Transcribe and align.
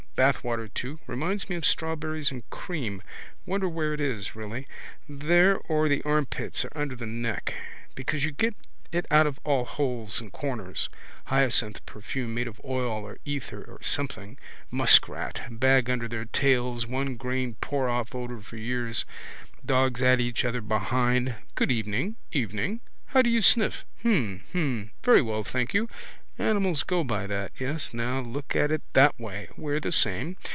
Bathwater 0.17 0.67
too. 0.71 0.99
Reminds 1.07 1.49
me 1.49 1.55
of 1.55 1.65
strawberries 1.65 2.29
and 2.29 2.47
cream. 2.51 3.01
Wonder 3.47 3.67
where 3.67 3.91
it 3.91 3.99
is 3.99 4.35
really. 4.35 4.67
There 5.09 5.57
or 5.57 5.89
the 5.89 6.03
armpits 6.03 6.63
or 6.63 6.69
under 6.75 6.95
the 6.95 7.07
neck. 7.07 7.55
Because 7.95 8.23
you 8.23 8.31
get 8.31 8.53
it 8.91 9.07
out 9.09 9.25
of 9.25 9.39
all 9.43 9.65
holes 9.65 10.21
and 10.21 10.31
corners. 10.31 10.89
Hyacinth 11.25 11.83
perfume 11.87 12.35
made 12.35 12.47
of 12.47 12.61
oil 12.63 13.09
of 13.09 13.17
ether 13.25 13.63
or 13.63 13.81
something. 13.81 14.37
Muskrat. 14.69 15.41
Bag 15.49 15.89
under 15.89 16.07
their 16.07 16.25
tails. 16.25 16.85
One 16.85 17.15
grain 17.15 17.55
pour 17.59 17.89
off 17.89 18.13
odour 18.13 18.41
for 18.41 18.57
years. 18.57 19.05
Dogs 19.65 20.03
at 20.03 20.19
each 20.19 20.45
other 20.45 20.61
behind. 20.61 21.33
Good 21.55 21.71
evening. 21.71 22.15
Evening. 22.31 22.81
How 23.07 23.23
do 23.23 23.29
you 23.31 23.41
sniff? 23.41 23.85
Hm. 24.03 24.43
Hm. 24.51 24.91
Very 25.03 25.23
well, 25.23 25.43
thank 25.43 25.73
you. 25.73 25.89
Animals 26.39 26.81
go 26.81 27.03
by 27.03 27.27
that. 27.27 27.51
Yes 27.59 27.93
now, 27.93 28.19
look 28.21 28.55
at 28.55 28.71
it 28.71 28.81
that 28.93 29.19
way. 29.19 29.49
We're 29.57 29.81
the 29.81 29.91
same. 29.91 30.37